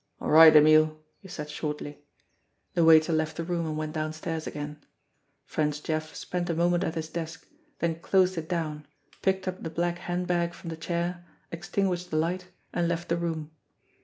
"All 0.19 0.31
right, 0.31 0.55
Emile," 0.55 0.99
he 1.19 1.27
said 1.27 1.47
shortly. 1.47 1.99
The 2.73 2.83
waiter 2.83 3.13
left 3.13 3.37
the 3.37 3.43
room 3.43 3.67
and 3.67 3.77
went 3.77 3.93
downstairs 3.93 4.47
again. 4.47 4.83
French 5.45 5.83
Jeff 5.83 6.15
spent 6.15 6.49
a 6.49 6.55
moment 6.55 6.83
at 6.83 6.95
his 6.95 7.07
desk, 7.07 7.47
then 7.77 7.99
closed 7.99 8.35
it 8.35 8.49
down, 8.49 8.87
picked 9.21 9.47
up 9.47 9.61
the 9.61 9.69
black 9.69 9.99
handbag 9.99 10.55
from 10.55 10.71
the 10.71 10.75
chair, 10.75 11.23
extin 11.51 11.83
guished 11.83 12.09
the 12.09 12.17
light, 12.17 12.47
and 12.73 12.87
left 12.87 13.09
the 13.09 13.15
room. 13.17 13.51